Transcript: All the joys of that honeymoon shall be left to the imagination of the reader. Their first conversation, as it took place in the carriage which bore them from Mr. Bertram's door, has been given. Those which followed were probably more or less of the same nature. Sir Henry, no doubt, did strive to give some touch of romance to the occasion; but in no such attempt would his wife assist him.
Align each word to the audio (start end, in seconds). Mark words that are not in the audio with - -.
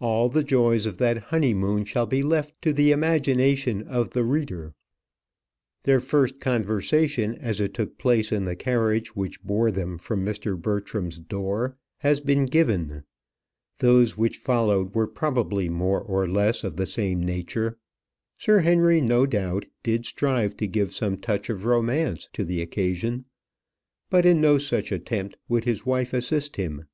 All 0.00 0.30
the 0.30 0.42
joys 0.42 0.86
of 0.86 0.96
that 0.96 1.18
honeymoon 1.18 1.84
shall 1.84 2.06
be 2.06 2.22
left 2.22 2.62
to 2.62 2.72
the 2.72 2.92
imagination 2.92 3.82
of 3.82 4.08
the 4.08 4.24
reader. 4.24 4.72
Their 5.82 6.00
first 6.00 6.40
conversation, 6.40 7.34
as 7.34 7.60
it 7.60 7.74
took 7.74 7.98
place 7.98 8.32
in 8.32 8.46
the 8.46 8.56
carriage 8.56 9.14
which 9.14 9.42
bore 9.42 9.70
them 9.70 9.98
from 9.98 10.24
Mr. 10.24 10.58
Bertram's 10.58 11.18
door, 11.18 11.76
has 11.98 12.22
been 12.22 12.46
given. 12.46 13.02
Those 13.80 14.16
which 14.16 14.38
followed 14.38 14.94
were 14.94 15.06
probably 15.06 15.68
more 15.68 16.00
or 16.00 16.26
less 16.26 16.64
of 16.64 16.76
the 16.76 16.86
same 16.86 17.22
nature. 17.22 17.76
Sir 18.38 18.60
Henry, 18.60 19.02
no 19.02 19.26
doubt, 19.26 19.66
did 19.82 20.06
strive 20.06 20.56
to 20.56 20.66
give 20.66 20.94
some 20.94 21.18
touch 21.18 21.50
of 21.50 21.66
romance 21.66 22.30
to 22.32 22.46
the 22.46 22.62
occasion; 22.62 23.26
but 24.08 24.24
in 24.24 24.40
no 24.40 24.56
such 24.56 24.90
attempt 24.90 25.36
would 25.50 25.64
his 25.64 25.84
wife 25.84 26.14
assist 26.14 26.56
him. 26.56 26.86